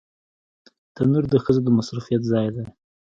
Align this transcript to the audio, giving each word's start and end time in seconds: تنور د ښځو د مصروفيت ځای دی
تنور 0.95 1.23
د 1.29 1.33
ښځو 1.43 1.61
د 1.63 1.67
مصروفيت 1.77 2.21
ځای 2.31 2.47
دی 2.55 2.65